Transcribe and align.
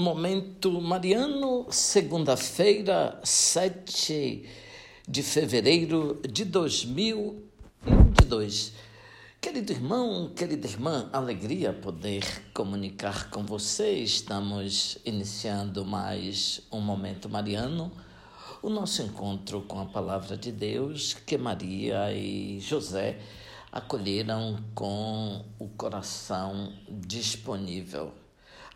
Momento 0.00 0.80
Mariano, 0.80 1.66
segunda-feira, 1.72 3.20
7 3.24 4.48
de 5.08 5.22
fevereiro 5.24 6.20
de 6.22 6.44
2022. 6.44 8.74
Querido 9.40 9.72
irmão, 9.72 10.30
querida 10.36 10.68
irmã, 10.68 11.10
alegria 11.12 11.72
poder 11.72 12.22
comunicar 12.54 13.28
com 13.30 13.42
você. 13.42 13.94
Estamos 13.94 14.98
iniciando 15.04 15.84
mais 15.84 16.60
um 16.70 16.78
Momento 16.78 17.28
Mariano, 17.28 17.90
o 18.62 18.70
nosso 18.70 19.02
encontro 19.02 19.62
com 19.62 19.80
a 19.80 19.86
palavra 19.86 20.36
de 20.36 20.52
Deus 20.52 21.12
que 21.12 21.36
Maria 21.36 22.12
e 22.12 22.60
José 22.60 23.18
acolheram 23.72 24.62
com 24.76 25.44
o 25.58 25.66
coração 25.70 26.72
disponível. 26.88 28.27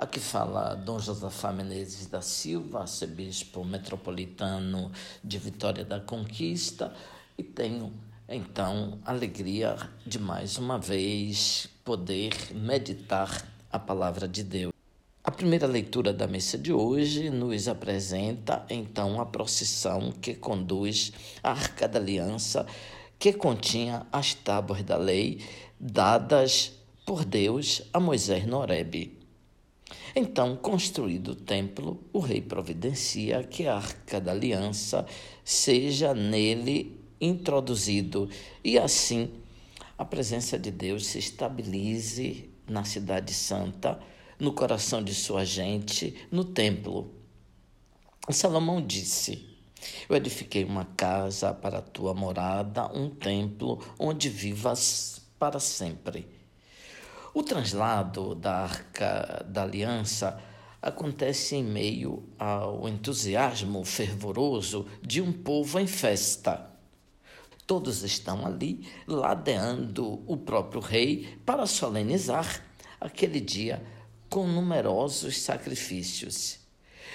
Aqui 0.03 0.19
fala 0.19 0.75
Dom 0.75 0.99
Josafá 0.99 1.53
Menezes 1.53 2.09
da 2.09 2.21
Silva, 2.21 2.81
arcebispo 2.81 3.65
metropolitano 3.65 4.91
de 5.23 5.39
Vitória 5.39 5.85
da 5.85 6.01
Conquista, 6.01 6.93
e 7.39 7.45
tenho 7.45 7.93
então 8.29 8.99
alegria 9.05 9.77
de 10.05 10.19
mais 10.19 10.59
uma 10.59 10.77
vez 10.77 11.69
poder 11.85 12.35
meditar 12.53 13.47
a 13.71 13.79
palavra 13.79 14.27
de 14.27 14.43
Deus. 14.43 14.73
A 15.23 15.31
primeira 15.31 15.69
leitura 15.69 16.13
da 16.13 16.27
missa 16.27 16.59
de 16.59 16.73
hoje 16.73 17.31
nos 17.31 17.69
apresenta 17.69 18.67
então 18.69 19.21
a 19.21 19.27
procissão 19.27 20.11
que 20.11 20.35
conduz 20.35 21.13
a 21.45 21.53
Arca 21.53 21.87
da 21.87 22.01
Aliança, 22.01 22.67
que 23.21 23.33
continha 23.33 24.05
as 24.11 24.35
tábuas 24.35 24.83
da 24.83 24.97
lei 24.97 25.47
dadas 25.79 26.73
por 27.07 27.25
Deus 27.25 27.83
a 27.93 28.01
Moisés 28.01 28.45
no 28.45 28.59
Horebe. 28.59 29.22
Então, 30.15 30.57
construído 30.57 31.29
o 31.29 31.35
templo, 31.35 32.03
o 32.13 32.19
rei 32.19 32.41
providencia 32.43 33.43
que 33.45 33.67
a 33.67 33.77
arca 33.77 34.21
da 34.21 34.33
aliança 34.33 35.07
seja 35.43 36.13
nele 36.13 37.01
introduzido 37.21 38.29
e 38.63 38.79
assim 38.79 39.31
a 39.97 40.05
presença 40.05 40.59
de 40.59 40.71
Deus 40.71 41.07
se 41.07 41.19
estabilize 41.19 42.51
na 42.69 42.85
cidade 42.85 43.33
santa, 43.33 44.01
no 44.39 44.53
coração 44.53 45.03
de 45.03 45.15
sua 45.15 45.45
gente, 45.45 46.27
no 46.31 46.45
templo. 46.45 47.15
Salomão 48.29 48.85
disse: 48.85 49.49
Eu 50.09 50.17
edifiquei 50.17 50.65
uma 50.65 50.85
casa 50.85 51.55
para 51.55 51.79
a 51.79 51.83
tua 51.83 52.13
morada, 52.13 52.91
um 52.93 53.09
templo 53.09 53.81
onde 53.99 54.29
vivas 54.29 55.23
para 55.39 55.61
sempre. 55.61 56.27
O 57.35 57.43
translado 57.43 58.35
da 58.35 58.65
Arca 58.65 59.43
da 59.49 59.63
Aliança 59.63 60.39
acontece 60.83 61.57
em 61.57 61.65
meio 61.65 62.29
ao 62.39 62.87
entusiasmo 62.87 63.83
fervoroso 63.87 64.87
de 65.01 65.23
um 65.23 65.33
povo 65.33 65.81
em 65.81 65.87
festa. 65.87 66.71
Todos 67.67 68.03
estão 68.03 68.45
ali 68.45 68.87
ladeando 69.07 70.23
o 70.27 70.37
próprio 70.37 70.83
rei 70.83 71.39
para 71.47 71.65
solenizar 71.65 72.63
aquele 73.01 73.41
dia 73.41 73.83
com 74.29 74.47
numerosos 74.47 75.41
sacrifícios. 75.41 76.59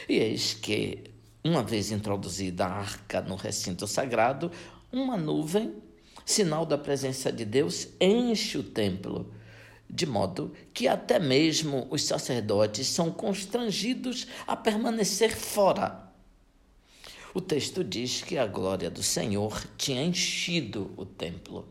E 0.10 0.16
eis 0.16 0.56
que, 0.56 1.12
uma 1.44 1.62
vez 1.62 1.92
introduzida 1.92 2.66
a 2.66 2.74
arca 2.74 3.22
no 3.22 3.36
recinto 3.36 3.86
sagrado, 3.86 4.52
uma 4.92 5.16
nuvem, 5.16 5.76
sinal 6.26 6.66
da 6.66 6.78
presença 6.78 7.32
de 7.32 7.46
Deus, 7.46 7.90
enche 8.02 8.58
o 8.58 8.64
templo 8.64 9.32
de 9.90 10.06
modo 10.06 10.54
que 10.74 10.88
até 10.88 11.20
mesmo 11.20 11.88
os 11.90 12.04
sacerdotes 12.04 12.88
são 12.88 13.12
constrangidos 13.12 14.28
a 14.46 14.56
permanecer 14.56 15.36
fora. 15.36 16.08
O 17.34 17.42
texto 17.42 17.84
diz 17.84 18.22
que 18.22 18.38
a 18.38 18.48
glória 18.48 18.90
do 18.90 19.04
Senhor 19.04 19.64
tinha 19.78 20.04
enchido 20.04 20.92
o 20.98 21.06
templo. 21.06 21.68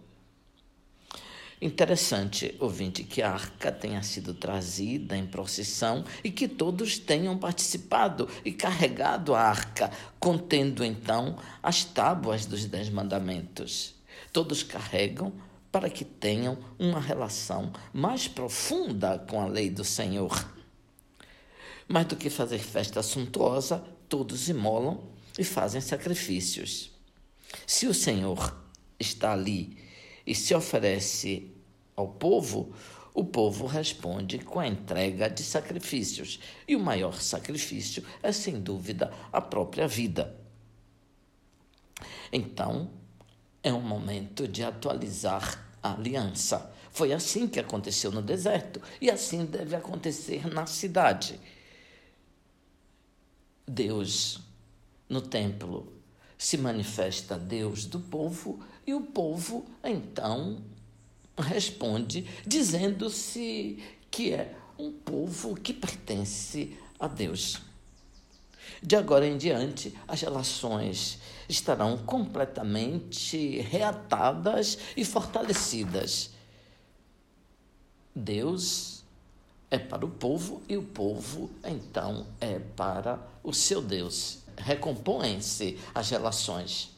Interessante, 1.60 2.54
ouvinte, 2.60 3.02
que 3.02 3.22
a 3.22 3.32
arca 3.32 3.72
tenha 3.72 4.02
sido 4.02 4.34
trazida 4.34 5.16
em 5.16 5.26
procissão 5.26 6.04
e 6.22 6.30
que 6.30 6.46
todos 6.46 6.98
tenham 6.98 7.38
participado 7.38 8.28
e 8.44 8.52
carregado 8.52 9.34
a 9.34 9.40
arca, 9.40 9.90
contendo 10.20 10.84
então 10.84 11.38
as 11.62 11.82
tábuas 11.82 12.44
dos 12.44 12.66
Dez 12.66 12.90
Mandamentos. 12.90 13.94
Todos 14.32 14.62
carregam 14.62 15.32
para 15.76 15.90
que 15.90 16.06
tenham 16.06 16.56
uma 16.78 16.98
relação 16.98 17.70
mais 17.92 18.26
profunda 18.26 19.18
com 19.18 19.42
a 19.42 19.46
lei 19.46 19.68
do 19.68 19.84
Senhor. 19.84 20.50
Mais 21.86 22.06
do 22.06 22.16
que 22.16 22.30
fazer 22.30 22.60
festa 22.60 23.02
suntuosa, 23.02 23.84
todos 24.08 24.48
imolam 24.48 25.04
e 25.38 25.44
fazem 25.44 25.82
sacrifícios. 25.82 26.92
Se 27.66 27.86
o 27.86 27.92
Senhor 27.92 28.56
está 28.98 29.34
ali 29.34 29.76
e 30.26 30.34
se 30.34 30.54
oferece 30.54 31.54
ao 31.94 32.08
povo, 32.08 32.72
o 33.12 33.22
povo 33.22 33.66
responde 33.66 34.38
com 34.38 34.58
a 34.58 34.66
entrega 34.66 35.28
de 35.28 35.42
sacrifícios. 35.42 36.40
E 36.66 36.74
o 36.74 36.80
maior 36.80 37.20
sacrifício 37.20 38.02
é, 38.22 38.32
sem 38.32 38.58
dúvida, 38.58 39.12
a 39.30 39.42
própria 39.42 39.86
vida. 39.86 40.40
Então, 42.32 42.90
é 43.62 43.70
um 43.70 43.82
momento 43.82 44.48
de 44.48 44.64
atualizar 44.64 45.65
aliança. 45.92 46.72
Foi 46.90 47.12
assim 47.12 47.46
que 47.46 47.60
aconteceu 47.60 48.10
no 48.10 48.22
deserto 48.22 48.80
e 49.00 49.10
assim 49.10 49.44
deve 49.44 49.76
acontecer 49.76 50.46
na 50.46 50.66
cidade. 50.66 51.38
Deus, 53.66 54.40
no 55.08 55.20
templo, 55.20 55.92
se 56.38 56.56
manifesta 56.56 57.38
Deus 57.38 57.84
do 57.84 58.00
povo 58.00 58.60
e 58.86 58.94
o 58.94 59.00
povo 59.02 59.66
então 59.82 60.62
responde 61.36 62.26
dizendo-se 62.46 63.82
que 64.10 64.32
é 64.32 64.54
um 64.78 64.92
povo 64.92 65.54
que 65.54 65.72
pertence 65.72 66.76
a 66.98 67.08
Deus. 67.08 67.60
De 68.82 68.96
agora 68.96 69.26
em 69.26 69.36
diante, 69.36 69.94
as 70.06 70.20
relações 70.20 71.18
estarão 71.48 71.96
completamente 71.98 73.60
reatadas 73.60 74.78
e 74.96 75.04
fortalecidas. 75.04 76.30
Deus 78.14 79.04
é 79.70 79.78
para 79.78 80.04
o 80.04 80.10
povo 80.10 80.62
e 80.68 80.76
o 80.76 80.82
povo, 80.82 81.50
então, 81.64 82.26
é 82.40 82.58
para 82.58 83.20
o 83.42 83.52
seu 83.52 83.82
Deus. 83.82 84.38
Recompõem-se 84.56 85.78
as 85.94 86.10
relações. 86.10 86.90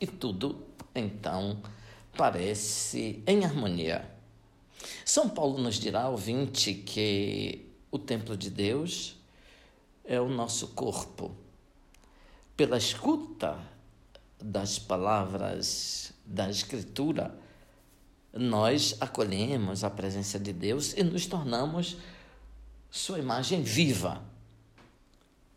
E 0.00 0.06
tudo, 0.06 0.66
então, 0.94 1.60
parece 2.16 3.22
em 3.26 3.44
harmonia. 3.44 4.10
São 5.04 5.28
Paulo 5.28 5.58
nos 5.58 5.76
dirá, 5.76 6.08
ouvinte, 6.08 6.74
que 6.74 7.66
o 7.90 7.98
templo 7.98 8.36
de 8.36 8.50
Deus 8.50 9.17
é 10.08 10.18
o 10.18 10.28
nosso 10.28 10.68
corpo. 10.68 11.36
Pela 12.56 12.78
escuta 12.78 13.60
das 14.42 14.78
palavras 14.78 16.14
da 16.24 16.48
Escritura, 16.48 17.38
nós 18.32 18.96
acolhemos 19.00 19.84
a 19.84 19.90
presença 19.90 20.38
de 20.40 20.52
Deus 20.52 20.94
e 20.94 21.02
nos 21.02 21.26
tornamos 21.26 21.98
sua 22.90 23.18
imagem 23.18 23.62
viva 23.62 24.22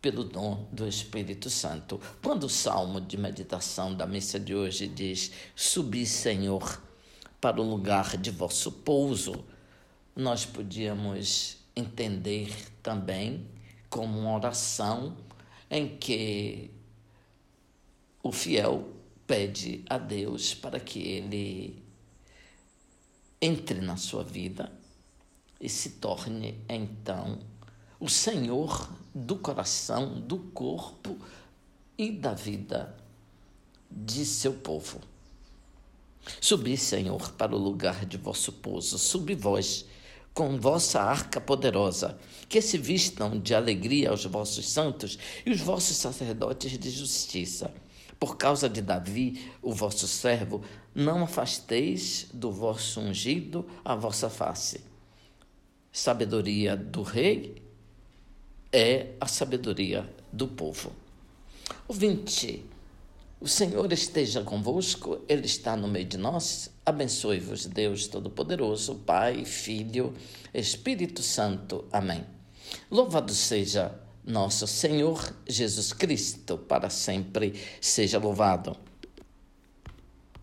pelo 0.02 0.22
dom 0.22 0.68
do 0.70 0.86
Espírito 0.86 1.48
Santo. 1.48 1.98
Quando 2.22 2.44
o 2.44 2.48
salmo 2.50 3.00
de 3.00 3.16
meditação 3.16 3.94
da 3.94 4.06
missa 4.06 4.38
de 4.38 4.54
hoje 4.54 4.86
diz: 4.86 5.32
Subi, 5.56 6.04
Senhor, 6.04 6.82
para 7.40 7.60
o 7.60 7.68
lugar 7.68 8.18
de 8.18 8.30
vosso 8.30 8.70
pouso, 8.70 9.44
nós 10.14 10.44
podíamos 10.44 11.56
entender 11.74 12.54
também 12.82 13.46
como 13.92 14.20
uma 14.20 14.34
oração 14.34 15.14
em 15.70 15.98
que 15.98 16.70
o 18.22 18.32
fiel 18.32 18.88
pede 19.26 19.84
a 19.86 19.98
Deus 19.98 20.54
para 20.54 20.80
que 20.80 20.98
ele 20.98 21.82
entre 23.38 23.82
na 23.82 23.98
sua 23.98 24.24
vida 24.24 24.72
e 25.60 25.68
se 25.68 25.90
torne 25.90 26.58
então 26.66 27.38
o 28.00 28.08
Senhor 28.08 28.90
do 29.14 29.36
coração, 29.36 30.18
do 30.22 30.38
corpo 30.38 31.18
e 31.98 32.10
da 32.10 32.32
vida 32.32 32.96
de 33.90 34.24
seu 34.24 34.54
povo. 34.54 35.02
Subi, 36.40 36.78
Senhor, 36.78 37.32
para 37.32 37.54
o 37.54 37.58
lugar 37.58 38.06
de 38.06 38.16
vosso 38.16 38.52
pouso, 38.54 38.96
subi 38.96 39.34
vós 39.34 39.84
com 40.34 40.58
vossa 40.58 41.00
arca 41.00 41.40
poderosa, 41.40 42.18
que 42.48 42.60
se 42.60 42.78
vistam 42.78 43.38
de 43.38 43.54
alegria 43.54 44.10
aos 44.10 44.24
vossos 44.24 44.68
santos 44.68 45.18
e 45.44 45.50
os 45.50 45.60
vossos 45.60 45.96
sacerdotes 45.96 46.78
de 46.78 46.90
justiça. 46.90 47.72
Por 48.18 48.36
causa 48.36 48.68
de 48.68 48.80
Davi, 48.80 49.50
o 49.60 49.72
vosso 49.72 50.06
servo, 50.06 50.62
não 50.94 51.24
afasteis 51.24 52.28
do 52.32 52.50
vosso 52.50 53.00
ungido 53.00 53.66
a 53.84 53.94
vossa 53.94 54.30
face. 54.30 54.80
Sabedoria 55.90 56.76
do 56.76 57.02
rei, 57.02 57.62
é 58.72 59.08
a 59.20 59.26
sabedoria 59.26 60.08
do 60.32 60.48
povo. 60.48 60.92
Ouvinte, 61.86 62.64
o 63.42 63.48
Senhor 63.48 63.92
esteja 63.92 64.44
convosco, 64.44 65.20
Ele 65.28 65.46
está 65.46 65.76
no 65.76 65.88
meio 65.88 66.04
de 66.04 66.16
nós. 66.16 66.70
Abençoe-vos, 66.86 67.66
Deus 67.66 68.06
Todo-Poderoso, 68.06 68.94
Pai, 69.04 69.44
Filho, 69.44 70.14
Espírito 70.54 71.24
Santo. 71.24 71.84
Amém. 71.90 72.24
Louvado 72.88 73.34
seja 73.34 73.92
nosso 74.24 74.68
Senhor 74.68 75.34
Jesus 75.44 75.92
Cristo, 75.92 76.56
para 76.56 76.88
sempre 76.88 77.60
seja 77.80 78.16
louvado. 78.16 78.76